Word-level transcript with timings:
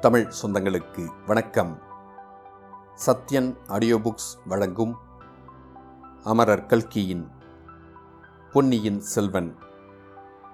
தமிழ் 0.00 0.32
சொந்தங்களுக்கு 0.42 1.10
வணக்கம். 1.26 1.82
Sathyan 3.06 3.56
audio 3.66 3.96
books 3.96 4.38
வழங்கும் 4.46 4.96
அமரர் 6.24 6.66
கல்கியின் 6.66 7.30
பொன்னியின் 8.52 9.00
செல்வன். 9.00 9.56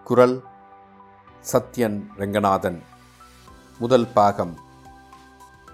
குரல் 0.05 0.43
சத்யன் 1.53 2.07
ரெங்கநாதன். 2.19 2.83
முதல் 3.79 4.07
பாகம் 4.07 4.59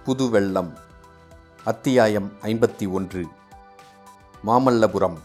புதுவெள்ளம். 0.06 0.76
அத்தியாயம் 1.64 2.32
ஐம்பத்தி 2.42 2.90
ஒன்று. 2.90 3.26
மாமல்லபுரம். 4.46 5.18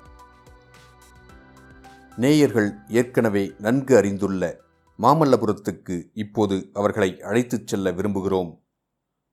நேயர்கள் 2.16 2.76
ஏற்கனவே 2.88 3.54
நன்கு 3.60 3.98
அறிந்துள்ள 3.98 4.62
மாமல்லபுரத்துக்கு 5.00 6.10
இப்போது 6.14 6.70
அவர்களை 6.74 7.22
அழைத்துச் 7.22 7.68
செல்ல 7.68 7.92
விரும்புகிறோம். 7.92 8.62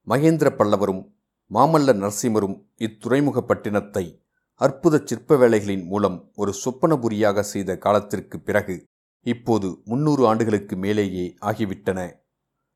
மகேந்திர 0.06 0.48
பல்லவரும் 0.56 1.02
மாமல்ல 1.51 1.92
நரசிம்மரும் 1.92 2.56
இத்துறைமுகப்பட்டினத்தை 2.78 4.18
அற்புத 4.54 5.02
சிற்ப 5.04 5.37
வேலைகளின் 5.37 5.84
மூலம் 5.84 6.30
ஒரு 6.34 6.54
சொப்பனபுரியாக 6.65 7.41
செய்த 7.41 7.78
காலத்திற்கு 7.78 8.41
பிறகு 8.41 8.84
இப்போது 9.27 9.82
முன்னூறு 9.84 10.27
ஆண்டுகளுக்கு 10.27 10.77
மேலேயே 10.77 11.34
ஆகிவிட்டன. 11.41 12.18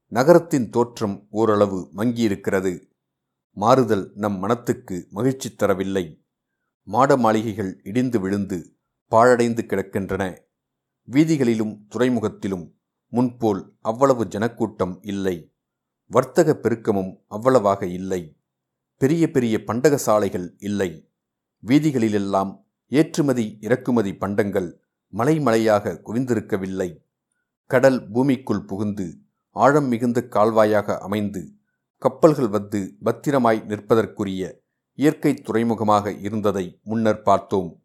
நகரத்தின் 0.09 0.71
தோற்றம் 0.71 1.27
ஓரளவு 1.31 1.91
மங்கியிருக்கிறது. 1.97 2.93
மாறுதல் 3.51 4.13
நம் 4.15 4.39
மனத்துக்கு 4.39 5.07
மகிழ்ச்சி 5.11 5.55
தரவில்லை. 5.59 6.27
மாட 6.83 7.17
மாளிகைகள் 7.17 7.81
இடிந்து 7.85 8.21
விழுந்து 8.21 8.77
பாழடைந்து 9.11 9.63
கிடக்கின்றன. 9.67 10.39
வீதிகளிலும் 11.09 11.87
துறைமுகத்திலும் 11.89 12.75
முன்போல் 13.09 13.77
அவ்வளவு 13.81 14.27
ஜனக்கூட்டம் 14.27 14.99
இல்லை. 15.03 15.55
வர்த்தக 16.07 16.59
பெருக்கமும் 16.63 17.17
அவ்வளவாக 17.27 17.87
இல்லை. 17.87 18.37
பெரிய 18.97 19.31
பெரிய 19.31 19.65
பண்டக 19.65 19.97
சாலைகள் 19.97 20.55
இல்லை. 20.59 21.13
வீதிகளிலெல்லாம் 21.67 22.67
ஏற்றுமதி 22.89 23.59
இறக்குமதி 23.61 24.17
பண்டங்கள் 24.17 24.81
மலைமலையாக 25.13 26.01
குவிந்திருக்கவில்லை. 26.05 27.07
கடல் 27.67 28.11
பூமிக்குள் 28.11 28.65
புகுந்து 28.65 29.19
ஆழம் 29.51 29.87
மிகுந்த 29.87 30.27
கால்வாயாக 30.31 30.99
அமைந்து 30.99 31.53
கப்பல்கள் 31.99 32.49
வந்து 32.49 32.97
பத்திரமாய் 33.05 33.65
நிற்பதற்குரிய 33.69 34.63
இயற்கை 34.95 35.35
துறைமுகமாக 35.35 36.13
இருந்ததை 36.13 36.81
முன்னர் 36.83 37.23
பார்த்தோம். 37.23 37.83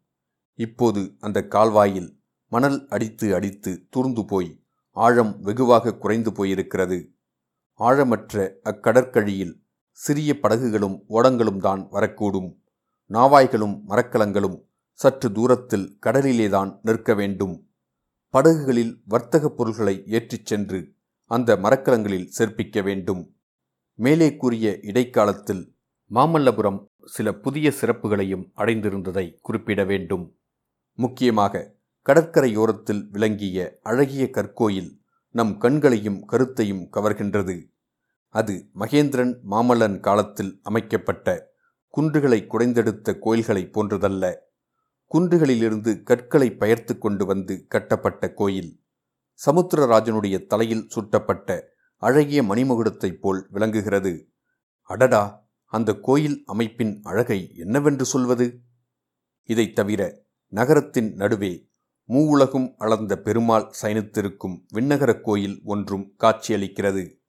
இப்போது 0.54 1.16
அந்த 1.20 1.46
கால்வாயில் 1.46 2.19
மணல் 2.50 2.86
அடித்து 2.88 3.34
அடித்து 3.34 3.86
தூர்ந்து 3.90 4.24
போய் 4.24 4.62
ஆழம் 4.90 5.40
வெகுவாக 5.40 5.96
குறைந்து 5.96 6.30
போயிருக்கிறது. 6.30 7.06
ஆழமற்ற 7.78 8.52
அக்கடற்கழியில் 8.62 9.62
சிறிய 9.90 10.38
படகுகளும் 10.40 11.04
ஓடங்களும் 11.08 11.60
தான் 11.60 11.88
வரக்கூடும். 11.90 12.58
நாவாய்களும் 13.08 13.80
மரக்கலங்களும் 13.88 14.68
சற்று 14.92 15.32
தூரத்தில் 15.32 15.98
கடலிலேதான் 16.06 16.78
நிற்க 16.82 17.14
வேண்டும். 17.14 17.70
படகுகளில் 18.28 19.02
வர்த்தகப் 19.04 19.56
பொருள்களை 19.56 20.02
ஏற்றிச் 20.06 20.46
சென்று 20.46 20.94
அந்த 21.24 21.56
மரக்கலங்களில் 21.56 22.30
சேர்ப்பிக்க 22.38 22.82
வேண்டும். 22.82 23.36
மேலே 23.94 24.36
கூறிய 24.36 24.78
இடைக்காலத்தில் 24.82 25.76
மாமல்லபுரம் 26.10 26.86
சில 27.04 27.32
புதிய 27.32 27.72
சிறப்புகளையும் 27.80 28.50
அடைந்திருந்ததை 28.56 29.38
குறிப்பிட 29.40 29.84
வேண்டும். 29.84 30.38
முக்கியமாக 30.94 31.78
கடற்கரையோரத்தில் 32.10 33.08
விளங்கிய 33.10 33.78
அழகிய 33.82 34.30
கற்கோயில் 34.30 35.00
நம் 35.28 35.58
கண்களையும் 35.58 36.24
கருத்தையும் 36.24 36.88
கவர்கின்றது. 36.92 37.72
அது 38.28 38.68
மகேந்திரன் 38.74 39.38
மாமல்லன் 39.50 40.00
காலத்தில் 40.00 40.60
அமைக்கப்பட்ட 40.62 41.52
குன்றுகளை 41.88 42.46
குடைந்தெடுத்த 42.46 43.18
கோயில்களைப் 43.18 43.72
போன்றதல்ல. 43.72 44.34
குன்றுகளிலிருந்து 45.14 46.02
கற்களை 46.02 46.54
பெயர்த்து 46.54 46.98
கொண்டு 46.98 47.26
வந்து 47.26 47.66
கட்டப்பட்ட 47.68 48.32
கோயில் 48.32 48.82
சமுத்திரராஜனுடைய 49.46 50.46
தலையில் 50.46 50.88
சுட்டப்பட்ட 50.96 51.60
அழகிய 51.96 52.42
மணிமகுடத்தைப் 52.42 53.20
போல் 53.20 53.46
விளங்குகிறது. 53.50 54.30
அடடா! 54.82 55.48
அந்த 55.64 55.94
கோயில் 55.94 56.42
அமைப்பின் 56.46 57.00
அழகை 57.02 57.56
என்னவென்று 57.56 58.04
சொல்வது? 58.04 58.60
இதைத் 59.42 59.74
தவிர 59.74 60.22
நகரத்தின் 60.46 61.14
நடுவே 61.14 61.69
மூவுலகும் 62.10 62.74
அளந்த 62.78 63.16
பெருமாள் 63.16 63.72
சயனித்திருக்கும் 63.82 64.66
விண்ணகரக் 64.74 65.20
கோயில் 65.20 65.60
ஒன்றும் 65.64 66.14
காட்சியளிக்கிறது. 66.18 67.20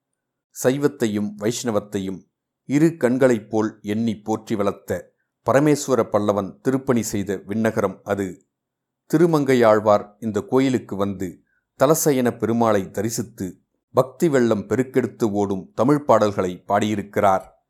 சைவத்தையும் 0.64 1.30
வைஷ்ணவத்தையும் 1.38 2.20
இரு 2.66 2.98
கண்களைப் 2.98 3.50
போல் 3.50 3.80
எண்ணி 3.82 4.20
போற்றி 4.20 4.56
வளர்த்த 4.56 5.14
பரமேஸ்வர 5.46 6.04
பல்லவன் 6.04 6.60
திருப்பணி 6.62 7.02
செய்த 7.02 7.42
விண்ணகரம் 7.48 8.00
அது. 8.04 8.48
திருமங்கையாழ்வார் 9.14 10.06
இந்த 10.20 10.42
கோயிலுக்கு 10.42 10.96
வந்து 10.96 11.42
தலசயன 11.84 12.32
பெருமாளை 12.38 12.92
தரிசித்து 12.92 13.62
பக்தி 13.94 14.30
வெள்ளம் 14.30 14.68
பெருக்கெடுத்து 14.68 15.24
ஓடும் 15.24 15.72
தமிழ் 15.76 16.04
பாடல்களை 16.04 16.64
பாடியிருக்கிறார். 16.68 17.70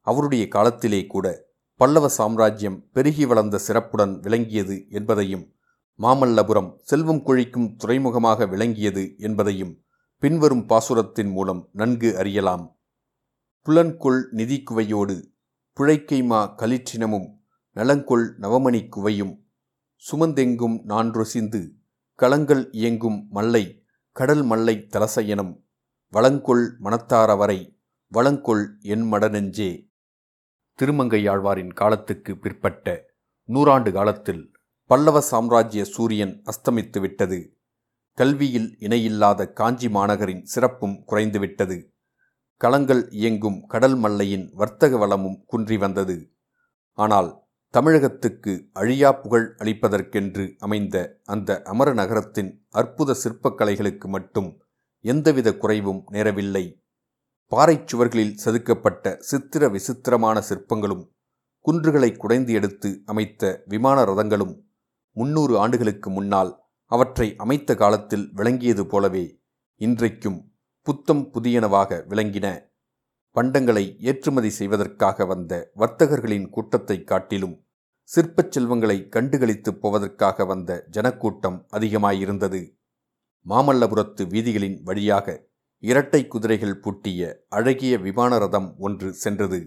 அவருடைய 0.00 0.48
காலத்திலே 0.48 1.06
கூட 1.06 1.44
பல்லவ 1.76 2.08
சாம்ராஜ்யம் 2.08 2.88
பெருகி 2.92 3.26
வளர்ந்த 3.26 3.58
சிறப்புடன் 3.58 4.20
விளங்கியது 4.20 4.86
என்பதையும் 4.88 5.54
மாமல்லபுரம் 5.98 6.76
செல்வம் 6.80 7.22
கொழிக்கும் 7.22 7.76
துறைமுகமாக 7.76 8.46
விளங்கியது 8.46 9.14
என்பதையும் 9.18 9.84
பின்வரும் 10.18 10.66
பாசுரத்தின் 10.68 11.30
மூலம் 11.30 11.68
நன்கு 11.72 12.16
அறியலாம். 12.16 12.78
புலன்கொள் 13.66 14.28
நிதி 14.30 14.62
குவையோடு 14.70 15.16
புழைக்கைமா 15.76 16.40
களிற்றினமும் 16.56 17.28
நலங்கொள் 17.76 18.26
நவமணி 18.40 18.88
குவையும் 18.88 19.34
சுமந்தெங்கும் 20.10 20.76
நான்றொசிந்து 20.88 21.60
களங்கள் 22.18 22.68
இயங்கும் 22.70 23.26
மல்லை 23.30 23.84
கடல் 24.12 24.42
மல்லை 24.42 24.88
தலசயனம் 24.90 25.52
வளங்கொள் 26.12 26.64
மனத்தாரவரை 26.84 27.80
வளங்கொள் 28.12 28.80
என் 28.80 29.12
மடநெஞ்சே. 29.12 29.90
திருமங்கையாழ்வாரின் 30.78 31.72
காலத்துக்கு 31.72 32.38
பிற்பட்ட 32.38 33.04
நூறாண்டு 33.48 33.92
காலத்தில் 33.92 34.52
பல்லவ 34.92 35.18
சாம்ராஜ்ய 35.20 35.82
சூரியன் 35.84 36.32
அஸ்தமித்து 36.50 36.98
விட்டது. 37.00 37.36
கல்வியில் 38.18 38.66
இணையில்லாத 38.78 39.46
காஞ்சி 39.58 39.88
மாநகரின் 39.88 40.42
சிறப்பும் 40.52 40.96
குறைந்துவிட்டது 41.10 41.76
களங்கள் 42.60 43.00
இயங்கும் 43.10 43.56
கடல் 43.66 43.94
மல்லையின் 43.94 44.44
வர்த்தக 44.60 44.98
வளமும் 44.98 45.38
குன்றி 45.46 45.76
வந்தது. 45.76 46.16
ஆனால் 46.98 47.30
தமிழகத்துக்கு 47.74 48.52
அழியா 48.72 49.12
புகழ் 49.12 49.46
அளிப்பதற்கென்று 49.58 50.44
அமைந்த 50.58 50.96
அந்த 51.24 51.62
அமர 51.72 51.94
நகரத்தின் 52.00 52.50
அற்புத 52.80 53.16
சிற்பக்கலைகளுக்கு 53.22 54.08
மட்டும் 54.08 54.50
எந்தவித 55.04 55.54
குறைவும் 55.56 56.02
நேரவில்லை. 56.12 56.64
பாறைச் 57.52 57.86
சுவர்களில் 57.92 58.36
செதுக்கப்பட்ட 58.44 59.14
சித்திர 59.30 59.68
விசித்திரமான 59.68 60.42
சிற்பங்களும் 60.50 61.06
குன்றுகளை 61.64 62.12
குடைந்து 62.16 62.52
எடுத்து 62.52 62.92
அமைத்த 63.06 63.54
விமான 63.64 64.04
ரதங்களும் 64.04 64.54
முன்னூறு 65.12 65.58
ஆண்டுகளுக்கு 65.58 66.10
முன்னால் 66.10 66.64
அவற்றை 66.84 67.34
அமைத்த 67.36 67.74
காலத்தில் 67.74 68.30
விளங்கியது 68.32 68.86
போலவே 68.86 69.40
இன்றைக்கும் 69.76 70.52
புத்தம் 70.82 71.30
புதியனவாக 71.32 72.04
விளங்கின 72.08 72.70
பண்டங்களை 73.36 73.96
ஏற்றுமதி 73.98 74.50
செய்வதற்காக 74.50 75.26
வந்த 75.26 75.72
வர்த்தகர்களின் 75.76 76.48
கூட்டத்தை 76.48 77.04
காட்டிலும் 77.04 77.66
சிற்பச் 78.02 78.50
செல்வங்களை 78.50 79.08
கண்டுகளித்துப் 79.10 79.80
போவதற்காக 79.80 80.44
வந்த 80.44 80.84
ஜனக்கூட்டம் 80.90 81.66
அதிகமாயிருந்தது. 81.72 82.60
மாமல்லபுரத்து 83.46 84.22
வீதிகளின் 84.26 84.82
வழியாக 84.82 85.46
இரட்டை 85.78 86.26
குதிரைகள் 86.26 86.80
பூட்டிய 86.80 87.44
அழகிய 87.48 87.98
விமான 87.98 88.38
ரதம் 88.38 88.74
ஒன்று 88.78 89.12
சென்றது. 89.12 89.60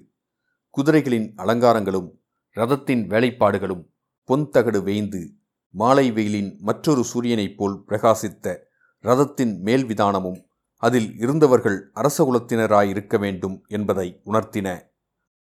குதிரைகளின் 0.78 1.28
அலங்காரங்களும் 1.38 2.10
ரதத்தின் 2.56 3.08
வேலைப்பாடுகளும் 3.08 3.95
பொன்தகடு 4.28 4.84
வேய்ந்து 4.84 5.34
மாலை 5.70 6.12
வெயிலின் 6.12 6.58
மற்றொரு 6.62 7.06
சூரியனைப் 7.14 7.56
போல் 7.58 7.84
பிரகாசித்த 7.88 8.58
ரதத்தின் 9.00 9.60
மேல் 9.60 9.86
விதானமும் 9.86 10.46
அதில் 10.78 11.18
இருந்தவர்கள் 11.18 11.92
அரசகுலத்தினராயிருக்க 11.96 13.20
வேண்டும் 13.20 13.66
என்பதை 13.68 14.22
உணர்த்தின. 14.26 14.82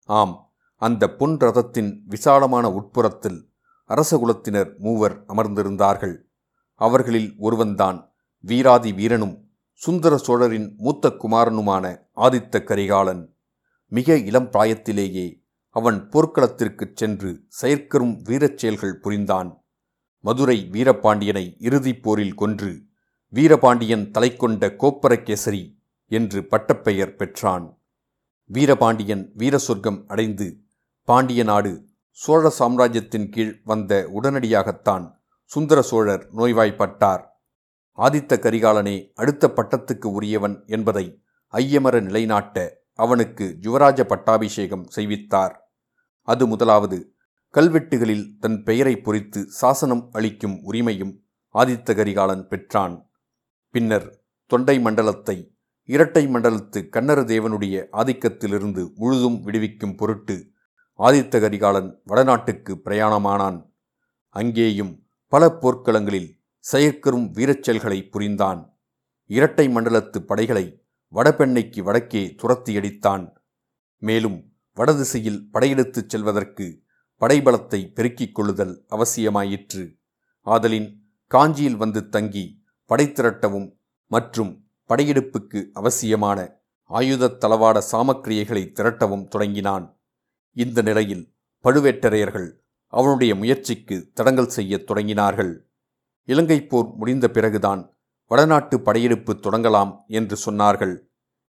ஆம் 0.05 0.52
அந்த 0.76 1.14
பொன் 1.14 1.37
ரதத்தின் 1.37 2.02
விசாலமான 2.05 2.70
உட்புறத்தில் 2.70 3.50
அரசகுலத்தினர் 3.88 4.79
மூவர் 4.79 5.25
அமர்ந்திருந்தார்கள். 5.29 6.17
அவர்களில் 6.75 7.34
ஒருவன்தான் 7.38 8.12
வீராதி 8.38 8.93
வீரனும் 8.93 9.50
சுந்தர 9.73 10.17
சோழரின் 10.17 10.75
மூத்த 10.76 11.08
குமாரனுமான 11.08 11.99
ஆதித்த 12.17 12.62
கரிகாலன். 12.62 13.34
மிக 13.88 14.17
இளம் 14.19 14.50
பிராயத்திலேயே 14.50 15.42
அவன் 15.72 16.08
போர்க்களத்திற்குச் 16.08 16.96
சென்று 16.96 17.44
செயற்கரும் 17.62 18.22
வீரச் 18.22 18.58
செயல்கள் 18.58 18.98
புரிந்தான். 18.98 19.64
மதுரை 20.19 20.69
வீரபாண்டியனை 20.72 21.54
இறுதிப் 21.58 22.02
போரில் 22.02 22.34
கொன்று 22.34 22.82
வீரபாண்டியன் 23.28 24.10
தலைக்கொண்ட 24.10 24.76
கோப்பரகேசரி 24.76 25.78
என்று 26.06 26.46
பட்டப்பெயர் 26.46 27.16
பெற்றான். 27.16 27.78
வீரபாண்டியன் 28.44 29.32
வீர 29.34 29.58
சொர்க்கம் 29.58 30.04
அடைந்து 30.06 30.60
பாண்டிய 31.02 31.42
நாடு 31.42 31.88
சோழ 32.10 32.50
சாம்ராஜ்யத்தின் 32.50 33.30
கீழ் 33.30 33.60
வந்த 33.64 34.10
உடனடியாகத்தான் 34.22 35.10
சுந்தர 35.44 35.82
சோழர் 35.82 36.28
நோய்வாய்ப்பட்டார். 36.36 37.24
ஆதித்த 37.96 38.36
கரிகாலனே 38.38 39.12
அடுத்த 39.14 39.52
பட்டத்துக்கு 39.56 40.04
உரியவன் 40.04 40.62
என்பதை 40.66 41.22
ஐயமர 41.52 42.00
நிலைநாட்ட 42.00 42.80
அவனுக்கு 42.94 43.58
யுவராஜ 43.60 44.02
பட்டாபிஷேகம் 44.02 44.86
செய்வித்தார். 44.96 45.62
அது 46.22 46.46
முதலாவது. 46.46 47.14
கல்வெட்டுகளில் 47.54 48.38
தன் 48.38 48.62
பெயரை 48.62 48.96
பொறித்து 48.96 49.44
சாசனம் 49.44 50.08
அளிக்கும் 50.12 50.72
உரிமையும் 50.72 51.20
ஆதித்த 51.54 51.94
கரிகாலன் 51.94 52.48
பெற்றான். 52.48 53.10
பின்னர் 53.70 54.22
தொண்டை 54.46 54.80
மண்டலத்தை 54.80 55.54
இரட்டை 55.84 56.26
மண்டலத்து 56.26 56.88
கண்ணர 56.88 57.20
தேவனுடைய 57.24 57.84
ஆதிக்கத்திலிருந்து 57.92 58.94
முழுதும் 58.94 59.42
விடுவிக்கும் 59.42 59.96
பொருட்டு 59.96 60.50
ஆதித்த 60.98 61.40
கரிகாலன் 61.40 62.02
வடநாட்டுக்கு 62.06 62.80
பிரயாணமானான். 62.84 63.70
அங்கேயும் 64.28 65.06
பல 65.28 65.58
போர்க்களங்களில் 65.60 66.40
செயற்கரும் 66.72 67.26
வீரச்செயல்களை 67.32 68.10
புரிந்தான். 68.10 68.78
இரட்டை 69.26 69.69
மண்டலத்து 69.69 70.19
படைகளை 70.19 70.84
வடபெண்ணைக்கு 71.14 71.80
வடக்கே 71.80 72.34
துரத்தியடித்தான். 72.42 73.32
மேலும் 73.98 74.51
வடதிசையில் 74.74 75.50
படையெடுத்துச் 75.50 76.08
செல்வதற்கு 76.08 76.82
படைபலத்தை 77.20 77.92
பெருக்கிக் 77.92 78.34
கொள்ளுதல் 78.34 78.86
அவசியமாயிற்று. 78.90 79.98
ஆதலின் 80.40 81.02
காஞ்சியில் 81.26 81.76
வந்து 81.76 82.08
தங்கி 82.08 82.62
படை 82.84 83.06
திரட்டவும் 83.06 83.78
மற்றும் 84.06 84.66
படையெடுப்புக்கு 84.88 85.70
அவசியமான 85.72 86.60
ஆயுதத் 86.88 87.44
தளவாட 87.44 87.82
சாமக்கிரியைகளை 87.92 88.72
திரட்டவும் 88.72 89.28
தொடங்கினான். 89.28 90.00
இந்த 90.50 90.82
நிலையில் 90.82 91.34
பழுவேட்டரையர்கள் 91.64 92.50
அவனுடைய 92.86 93.34
முயற்சிக்கு 93.34 94.10
தடங்கல் 94.14 94.48
செய்யத் 94.48 94.90
தொடங்கினார்கள். 94.90 95.58
இலங்கை 96.24 96.66
போர் 96.66 96.94
முடிந்த 96.94 97.28
பிறகுதான் 97.28 97.96
வடநாட்டு 98.26 98.80
படையெடுப்பு 98.80 99.32
தொடங்கலாம் 99.32 99.96
என்று 100.06 100.50
சொன்னார்கள். 100.50 100.98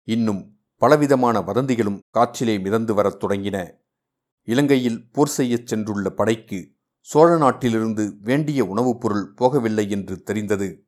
இன்னும் 0.03 0.52
பலவிதமான 0.83 1.39
வதந்திகளும் 1.39 1.99
காற்றிலே 2.13 2.61
மிதந்து 2.61 2.93
வரத் 2.93 3.23
தொடங்கின. 3.23 3.71
இலங்கையில் 4.41 5.11
போர் 5.11 5.27
செய்யச் 5.27 5.73
சென்றுள்ள 5.73 6.09
படைக்கு 6.09 6.71
சோழ 6.99 7.37
நாட்டிலிருந்து 7.37 8.17
வேண்டிய 8.21 8.65
உணவுப் 8.65 9.01
பொருள் 9.01 9.33
போகவில்லை 9.41 9.89
என்று 9.89 10.23
தெரிந்தது. 10.23 10.85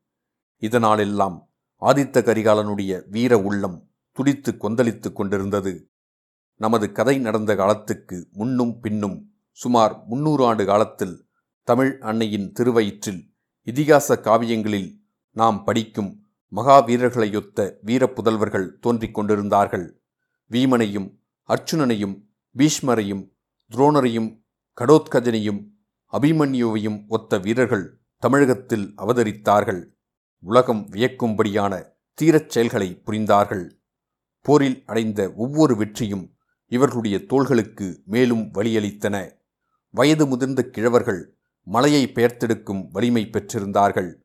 இதனாலெல்லாம் 0.61 1.47
ஆதித்த 1.81 2.21
கரிகாலனுடைய 2.21 3.01
வீர 3.07 3.39
உள்ளம் 3.39 3.91
துடித்து 4.11 4.57
கொந்தளித்துக் 4.57 5.15
கொண்டிருந்தது. 5.15 5.89
நமது 6.55 6.91
கதை 6.91 7.17
நடந்த 7.17 7.55
காலத்துக்கு 7.55 8.27
முன்னும் 8.31 8.79
பின்னும் 8.79 9.33
சுமார் 9.51 10.05
முன்னூறு 10.05 10.45
ஆண்டு 10.45 10.65
காலத்தில் 10.65 11.27
தமிழ் 11.63 11.97
அன்னையின் 12.01 12.53
திருவயிற்றில் 12.59 13.33
இதிகாச 13.65 14.15
காவியங்களில் 14.15 14.99
நாம் 15.31 15.63
படிக்கும் 15.63 16.24
மகாவீரர்களையொத்த 16.51 17.73
வீரப்புதல்வர்கள் 17.85 18.79
தோன்றிக் 18.79 19.13
கொண்டிருந்தார்கள். 19.13 20.01
வீமனையும் 20.51 21.19
அர்ச்சுனனையும் 21.47 22.21
பீஷ்மரையும் 22.57 23.31
துரோணரையும் 23.71 24.43
கடோத்கஜனையும் 24.81 25.73
அபிமன்யுவையும் 26.11 27.07
ஒத்த 27.07 27.37
வீரர்கள் 27.37 27.99
தமிழகத்தில் 28.17 28.93
அவதரித்தார்கள். 28.97 29.83
உலகம் 30.39 30.87
வியக்கும்படியான 30.91 31.83
தீரச் 32.21 32.49
செயல்களை 32.49 33.01
புரிந்தார்கள். 33.05 33.69
போரில் 34.41 34.83
அடைந்த 34.85 35.33
ஒவ்வொரு 35.33 35.75
வெற்றியும் 35.75 36.35
இவர்களுடைய 36.65 37.17
தோள்களுக்கு 37.25 38.01
மேலும் 38.05 38.51
வழியளித்தன. 38.53 39.31
வயது 39.89 40.25
முதிர்ந்த 40.25 40.69
கிழவர்கள் 40.71 41.23
மலையை 41.63 42.11
பெயர்த்தெடுக்கும் 42.15 42.87
வலிமை 42.91 43.29
பெற்றிருந்தார்கள். 43.31 44.24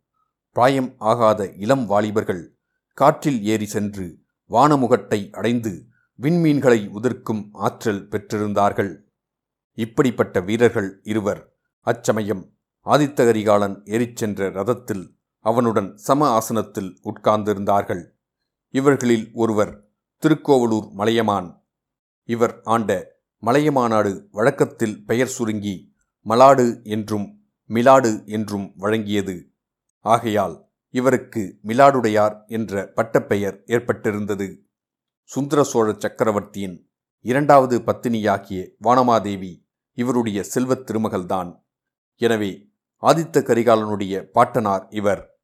பிராயம் 0.52 0.94
ஆகாத 0.98 1.52
இளம் 1.52 1.86
வாலிபர்கள் 1.86 2.58
காற்றில் 2.94 3.44
ஏறி 3.44 3.66
சென்று 3.66 4.18
வானமுகட்டை 4.50 5.32
அடைந்து 5.32 5.86
விண்மீன்களை 6.20 6.90
உதிர்க்கும் 6.94 7.48
ஆற்றல் 7.52 8.08
பெற்றிருந்தார்கள். 8.08 9.02
இப்படிப்பட்ட 9.74 10.40
வீரர்கள் 10.40 11.00
இருவர் 11.02 11.54
அச்சமயம் 11.80 12.52
ஆதித்த 12.86 13.24
கரிகாலன் 13.24 13.82
ஏறிச் 13.84 14.16
சென்ற 14.16 14.50
ரதத்தில் 14.50 15.16
அவனுடன் 15.38 15.96
சம 15.96 16.28
ஆசனத்தில் 16.28 16.98
உட்கார்ந்திருந்தார்கள். 17.04 18.04
இவர்களில் 18.70 19.30
ஒருவர் 19.32 19.90
திருக்கோவலூர் 20.18 20.90
மலையமான். 20.90 21.64
இவர் 22.24 22.60
ஆண்ட 22.62 23.06
மலையமாநாடு 23.42 24.26
வழக்கத்தில் 24.30 25.04
பெயர் 25.04 25.28
சுருங்கி 25.28 25.94
மலாடு 26.26 26.82
என்றும் 26.82 27.40
மிலாடு 27.66 28.26
என்றும் 28.26 28.72
வழங்கியது. 28.78 29.49
ஆகையால் 30.00 30.68
இவருக்கு 30.90 31.58
மிலாடுடையார் 31.64 32.46
என்ற 32.46 32.92
பட்டப்பெயர் 32.94 33.62
ஏற்பட்டிருந்தது. 33.66 34.66
சுந்தர 35.22 35.62
சோழ 35.62 35.94
சக்கரவர்த்தியின் 35.98 36.90
இரண்டாவது 37.20 37.78
பத்தினியாகிய 37.78 38.68
வானமாதேவி 38.84 39.66
இவருடைய 39.92 40.42
செல்வத் 40.42 40.90
திருமகள்தான். 40.90 41.50
எனவே 42.16 42.68
ஆதித்த 43.02 43.42
கரிகாலனுடைய 43.42 44.22
பாட்டனார் 44.22 44.86
இவர். 44.90 45.40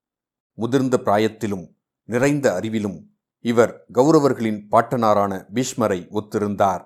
முதிர்ந்த 0.53 1.01
பிராயத்திலும் 1.05 1.67
நிறைந்த 2.03 2.61
அறிவிலும் 2.61 2.99
இவர் 3.41 3.85
கௌரவர்களின் 3.95 4.61
பாட்டனாரான 4.71 5.33
பீஷ்மரை 5.55 6.01
ஒத்திருந்தார். 6.11 6.83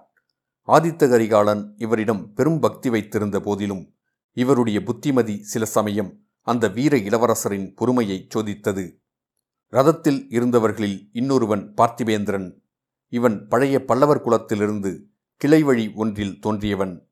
ஆதித்த 0.68 1.08
கரிகாலன் 1.08 1.74
இவரிடம் 1.76 2.32
பெரும் 2.34 2.60
பக்தி 2.60 2.90
வைத்திருந்த 2.90 3.40
போதிலும் 3.40 3.94
இவருடைய 4.32 4.82
புத்திமதி 4.82 5.42
சில 5.42 5.64
சமயம் 5.64 6.10
அந்த 6.42 6.68
வீர 6.68 6.96
இளவரசரின் 6.96 7.72
பொறுமையை 7.76 8.26
சோதித்தது. 8.34 8.98
ரதத்தில் 9.72 10.26
இருந்தவர்களில் 10.28 11.08
இன்னொருவன் 11.12 11.74
பார்த்திவேந்திரன் 11.76 12.60
இவன் 13.08 13.48
பழைய 13.48 13.84
பல்லவர் 13.84 14.24
குலத்திலிருந்து 14.24 15.02
கிளை 15.36 15.62
வழி 15.62 15.92
ஒன்றில் 15.94 16.38
தோன்றியவன். 16.46 17.08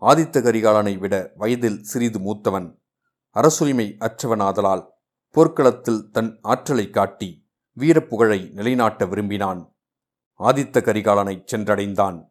ஆதித்த 0.00 0.42
கரிகாலனை 0.42 0.98
விட 0.98 1.32
வயதில் 1.34 1.82
சிறிது 1.82 2.18
மூத்தவன். 2.18 2.80
அரசுரிமை 3.30 3.96
அற்றவனாதலால் 4.00 4.86
போர்க்களத்தில் 5.30 6.10
தன் 6.10 6.38
ஆற்றலை 6.42 6.90
காட்டி 6.90 7.46
வீரப்புகழை 7.78 8.50
நிலைநாட்ட 8.50 9.06
விரும்பினான். 9.06 9.76
ஆதித்த 10.38 10.80
கரிகாலனை 10.80 11.44
சென்றடைந்தான். 11.52 12.28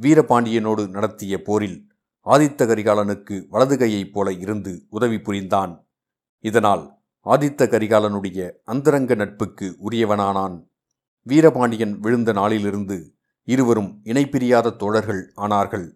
வீரபாண்டியனோடு 0.00 0.88
நடத்திய 0.88 1.42
போரில் 1.42 1.92
ஆதித்த 2.24 2.66
கரிகாலனுக்கு 2.66 3.46
வலதுகையைப் 3.52 4.12
போல 4.12 4.32
இருந்து 4.32 4.86
உதவி 4.88 5.20
புரிந்தான். 5.20 5.89
இதனால் 6.40 6.98
ஆதித்த 7.24 7.66
கரிகாலனுடைய 7.66 8.50
அந்தரங்க 8.64 9.14
நட்புக்கு 9.14 9.76
உரியவனானான். 9.90 10.68
வீரபாண்டியன் 11.22 11.98
விழுந்த 11.98 12.32
நாளிலிருந்து 12.32 13.14
இருவரும் 13.44 14.00
இணைப்பிரியாத 14.04 14.76
தோழர்கள் 14.76 15.32
ஆனார்கள். 15.36 15.90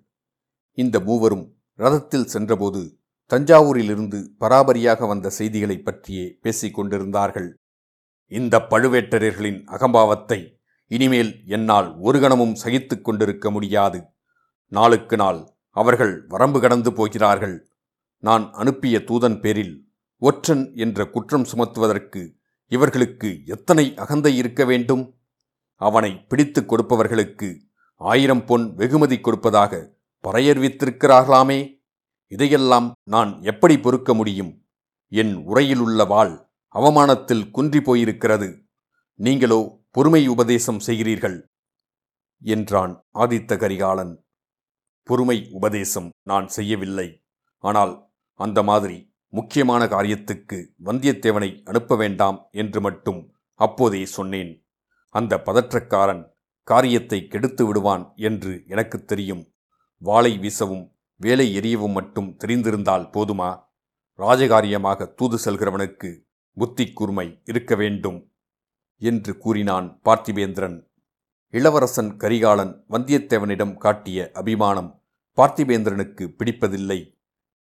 இந்த 0.72 1.00
மூவரும் 1.00 1.56
ரதத்தில் 1.78 2.24
சென்றபோது 2.24 2.98
தஞ்சாவூரிலிருந்து 3.32 4.28
பராபரியாக 4.40 5.06
வந்த 5.06 5.30
செய்திகளைப் 5.30 5.84
பற்றியே 5.84 6.38
பேசிக் 6.40 6.74
கொண்டிருந்தார்கள். 6.74 7.58
இந்த 8.26 8.66
பழுவேட்டரர்களின் 8.70 9.64
அகம்பாவத்தை 9.66 10.60
இனிமேல் 10.86 11.42
என்னால் 11.46 11.96
ஒரு 11.98 12.20
கணமும் 12.20 12.54
சகித்துக் 12.54 13.04
கொண்டிருக்க 13.04 13.50
முடியாது. 13.50 14.04
நாளுக்கு 14.68 15.16
நாள் 15.16 15.48
அவர்கள் 15.70 16.26
வரம்பு 16.26 16.60
கடந்து 16.60 16.92
போகிறார்கள். 16.92 17.68
நான் 18.18 18.52
அனுப்பிய 18.52 18.98
தூதன் 18.98 19.40
பேரில் 19.40 19.93
ஒற்றன் 20.26 20.64
என்ற 20.76 21.06
குற்றம் 21.14 21.46
சுமத்துவதற்கு 21.50 22.22
இவர்களுக்கு 22.72 23.28
எத்தனை 23.46 23.84
அகந்தை 24.02 24.32
இருக்க 24.36 24.62
வேண்டும்? 24.64 25.04
அவனை 25.80 26.10
பிடித்துக் 26.30 26.68
கொடுப்பவர்களுக்கு 26.70 27.48
ஆயிரம் 28.00 28.44
பொன் 28.44 28.64
வெகுமதி 28.74 29.18
கொடுப்பதாக 29.20 29.72
பறையர்வித்திருக்கிறார்களாமே? 30.24 31.60
இதையெல்லாம் 32.32 32.88
நான் 33.04 33.32
எப்படி 33.42 33.76
பொறுக்க 33.78 34.14
முடியும்? 34.14 34.52
என் 35.12 35.34
உரையிலுள்ள 35.48 36.06
வாள் 36.06 36.34
அவமானத்தில் 36.74 37.44
குன்றி 37.50 37.78
போயிருக்கிறது. 37.78 38.48
நீங்களோ 39.20 39.60
பொறுமை 39.90 40.22
உபதேசம் 40.28 40.80
செய்கிறீர்கள் 40.86 41.36
என்றான் 42.42 42.94
ஆதித்த 43.14 43.58
கரிகாலன் 43.58 44.14
பொறுமை 45.06 45.38
உபதேசம் 45.52 46.08
நான் 46.30 46.48
செய்யவில்லை. 46.48 47.08
ஆனால் 47.64 47.92
அந்த 48.40 48.58
மாதிரி 48.62 48.98
முக்கியமான 49.36 49.82
காரியத்துக்கு 49.84 50.58
வந்தியத்தேவனை 50.84 51.48
அனுப்ப 51.64 51.96
வேண்டாம் 51.96 52.38
என்று 52.52 52.80
மட்டும் 52.80 53.20
அப்போதே 53.60 54.02
சொன்னேன். 54.06 54.52
அந்த 55.14 55.42
பதற்றக்காரன் 55.46 56.22
காரியத்தை 56.68 57.18
கெடுத்து 57.26 57.62
விடுவான் 57.66 58.04
என்று 58.16 58.52
எனக்கு 58.66 58.98
தெரியும். 59.04 59.42
வாளை 60.02 60.32
வீசவும் 60.38 60.84
வேலை 61.20 61.46
எரியவும் 61.58 61.92
மட்டும் 61.92 62.30
தெரிந்திருந்தால் 62.44 63.06
போதுமா? 63.16 63.50
ராஜகாரியமாக 64.18 65.06
தூது 65.14 65.38
செல்கிறவனுக்கு 65.44 66.10
புத்தி 66.56 66.86
கூர்மை 66.92 67.26
இருக்க 67.44 67.74
வேண்டும் 67.74 68.18
என்று 69.02 69.32
கூறினான் 69.38 69.88
பார்த்திபேந்திரன். 70.04 70.76
இளவரசன் 71.54 72.12
கரிகாலன் 72.16 72.72
வந்தியத்தேவனிடம் 72.90 73.74
காட்டிய 73.76 74.30
அபிமானம் 74.34 74.90
பார்த்திபேந்திரனுக்கு 75.38 76.24
பிடிப்பதில்லை. 76.38 77.00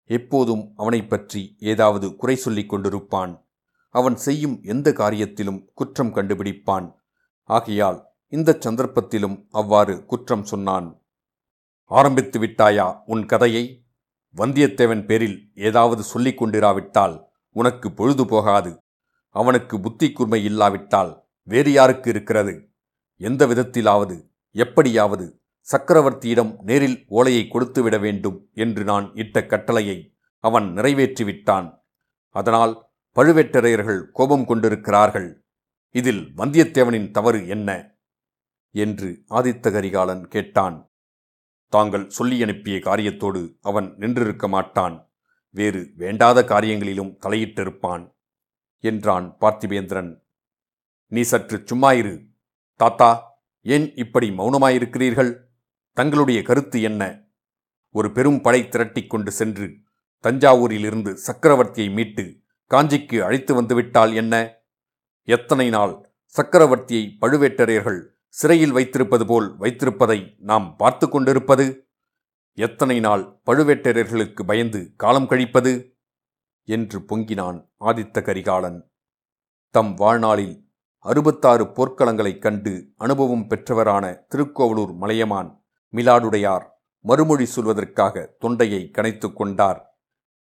எப்போதும் 0.05 0.73
அவனைப் 0.77 1.11
பற்றி 1.11 1.57
ஏதாவது 1.59 2.17
குறை 2.17 2.37
சொல்லிக் 2.37 2.75
கொண்டிருப்பான். 2.75 3.45
அவன் 3.91 4.17
செய்யும் 4.17 4.61
எந்த 4.63 4.91
காரியத்திலும் 4.91 5.65
குற்றம் 5.75 6.15
கண்டுபிடிப்பான். 6.15 6.95
ஆகையால் 7.43 8.07
இந்த 8.27 8.57
சந்தர்ப்பத்திலும் 8.61 9.47
அவ்வாறு 9.51 10.05
குற்றம் 10.05 10.45
சொன்னான். 10.45 11.03
ஆரம்பித்து 11.85 12.41
விட்டாயா 12.41 13.03
உன் 13.07 13.27
கதையை? 13.27 13.87
வந்தியத்தேவன் 14.37 15.05
பேரில் 15.05 15.51
ஏதாவது 15.55 16.03
சொல்லிக் 16.03 16.43
கொண்டிராவிட்டால் 16.43 17.25
உனக்கு 17.51 17.93
பொழுது 17.93 18.27
போகாது. 18.27 18.79
அவனுக்கு 19.29 19.81
புத்தி 19.81 20.13
கூர்மை 20.13 20.45
இல்லாவிட்டால் 20.45 21.25
வேறு 21.43 21.73
யாருக்கு 21.73 22.11
இருக்கிறது? 22.11 22.71
எந்த 23.17 23.47
விதத்திலாவது 23.47 24.31
எப்படியாவது 24.51 25.42
சக்கரவர்த்தியிடம் 25.71 26.63
நேரில் 26.63 27.05
ஓலையை 27.07 27.49
கொடுத்துவிட 27.49 27.99
வேண்டும் 27.99 28.51
என்று 28.55 28.85
நான் 28.85 29.15
இட்ட 29.15 29.47
கட்டளையை 29.47 30.17
அவன் 30.39 30.75
நிறைவேற்றிவிட்டான். 30.75 31.81
அதனால் 32.29 32.91
பழுவேட்டரையர்கள் 33.17 34.11
கோபம் 34.11 34.45
கொண்டிருக்கிறார்கள். 34.45 35.45
இதில் 35.91 36.33
வந்தியத்தேவனின் 36.37 37.11
தவறு 37.11 37.49
என்ன? 37.49 37.99
என்று 38.71 39.25
ஆதித்த 39.31 39.73
கரிகாலன் 39.73 40.29
கேட்டான். 40.29 40.93
தாங்கள் 41.69 42.11
சொல்லி 42.11 42.43
அனுப்பிய 42.43 42.79
காரியத்தோடு 42.79 43.59
அவன் 43.61 43.97
நின்றிருக்க 43.99 44.49
மாட்டான். 44.49 45.13
வேறு 45.51 45.93
வேண்டாத 45.97 46.43
காரியங்களிலும் 46.43 47.17
தலையிட்டிருப்பான் 47.27 48.15
என்றான் 48.81 49.37
பார்த்திபேந்திரன். 49.41 50.23
நீ 51.07 51.23
சற்று 51.23 51.65
சும்மாயிரு. 51.65 52.27
தாத்தா 52.77 53.41
ஏன் 53.63 53.95
இப்படி 53.95 54.31
மௌனமாயிருக்கிறீர்கள்? 54.31 55.51
தங்களுடைய 55.93 56.43
கருத்து 56.43 56.83
என்ன? 56.83 57.25
ஒரு 57.91 58.13
பெரும் 58.13 58.41
படை 58.41 58.69
திரட்டிக் 58.69 59.11
கொண்டு 59.11 59.31
சென்று 59.31 59.77
தஞ்சாவூரிலிருந்து 60.23 61.17
சக்கரவர்த்தியை 61.27 61.93
மீட்டு 61.93 62.41
காஞ்சிக்கு 62.75 63.19
அழைத்து 63.19 63.55
வந்துவிட்டால் 63.55 64.15
என்ன? 64.15 64.57
எத்தனை 65.23 65.69
நாள் 65.69 66.15
சக்கரவர்த்தியை 66.37 67.17
பழுவேட்டரையர்கள் 67.21 68.07
சிறையில் 68.29 68.73
வைத்திருப்பது 68.73 69.27
போல் 69.27 69.59
வைத்திருப்பதை 69.59 70.35
நாம் 70.39 70.77
பார்த்து 70.77 71.09
கொண்டிருப்பது? 71.09 71.89
எத்தனை 72.53 73.01
நாள் 73.01 73.41
பழுவேட்டரையர்களுக்கு 73.47 74.43
பயந்து 74.43 74.93
காலம் 74.97 75.27
கழிப்பது? 75.27 75.97
என்று 76.65 76.99
பொங்கினான் 76.99 77.71
ஆதித்த 77.81 78.23
கரிகாலன். 78.23 78.91
தம் 79.71 79.95
வாழ்நாளில் 79.95 80.71
அறுபத்தாறு 80.99 81.65
போர்க்களங்களைக் 81.65 82.39
கண்டு 82.39 82.93
அனுபவம் 82.97 83.47
பெற்றவரான 83.49 84.25
திருக்கோவலூர் 84.29 84.95
மலையமான் 84.95 85.62
மிலாடுடையார் 85.93 86.67
மறுமொழி 87.01 87.47
சொல்வதற்காக 87.57 88.27
தொண்டையை 88.39 88.91
கணைத்து 88.93 89.33
கொண்டார். 89.33 89.99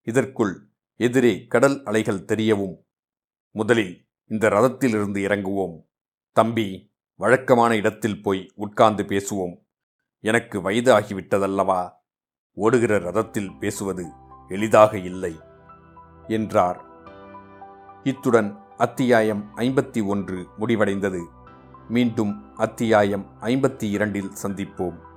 இதற்குள் 0.02 0.70
எதிரே 0.96 1.46
கடல் 1.46 1.82
அலைகள் 1.82 2.24
தெரியவும் 2.24 2.74
முதலில் 3.50 4.08
இந்த 4.24 4.48
ரதத்திலிருந்து 4.48 5.20
இறங்குவோம். 5.24 5.88
தம்பி 6.32 6.94
வழக்கமான 7.14 7.76
இடத்தில் 7.76 8.22
போய் 8.22 8.52
உட்கார்ந்து 8.54 9.02
பேசுவோம். 9.02 9.64
எனக்கு 10.20 10.60
வயது 10.60 10.94
ஆகிவிட்டதல்லவா? 10.98 11.90
ஓடுகிற 12.52 12.98
ரதத்தில் 12.98 13.58
பேசுவது 13.58 14.06
எளிதாக 14.48 14.98
இல்லை 14.98 15.36
என்றார். 16.26 16.84
இத்துடன் 18.02 18.58
அத்தியாயம் 18.76 19.52
ஐம்பத்தி 19.56 20.06
ஒன்று 20.06 20.46
முடிவடைந்தது. 20.58 21.26
மீண்டும் 21.88 22.54
அத்தியாயம் 22.54 23.36
ஐம்பத்தி 23.40 23.90
இரண்டில் 23.90 24.30
சந்திப்போம். 24.42 25.14